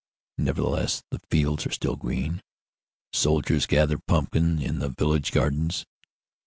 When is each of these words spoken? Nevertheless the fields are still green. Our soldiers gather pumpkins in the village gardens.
Nevertheless 0.39 1.03
the 1.11 1.21
fields 1.29 1.67
are 1.67 1.71
still 1.71 1.95
green. 1.95 2.37
Our 2.37 2.41
soldiers 3.13 3.67
gather 3.67 3.99
pumpkins 3.99 4.63
in 4.63 4.79
the 4.79 4.89
village 4.89 5.31
gardens. 5.31 5.85